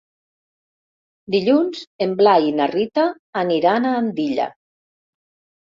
Dilluns 1.35 1.83
en 2.07 2.17
Blai 2.23 2.49
i 2.49 2.57
na 2.63 2.69
Rita 2.73 3.07
aniran 3.45 3.87
a 3.93 3.97
Andilla. 4.01 4.51